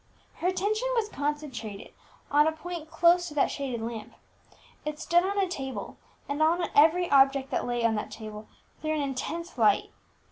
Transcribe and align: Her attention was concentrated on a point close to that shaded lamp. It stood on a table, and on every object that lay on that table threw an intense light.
Her 0.37 0.47
attention 0.47 0.87
was 0.95 1.09
concentrated 1.09 1.93
on 2.31 2.47
a 2.47 2.51
point 2.51 2.89
close 2.89 3.27
to 3.27 3.35
that 3.35 3.51
shaded 3.51 3.81
lamp. 3.83 4.13
It 4.83 4.99
stood 4.99 5.23
on 5.23 5.37
a 5.37 5.47
table, 5.47 5.97
and 6.27 6.41
on 6.41 6.67
every 6.73 7.07
object 7.11 7.51
that 7.51 7.67
lay 7.67 7.85
on 7.85 7.93
that 7.97 8.09
table 8.09 8.47
threw 8.81 8.95
an 8.95 9.01
intense 9.01 9.59
light. 9.59 9.91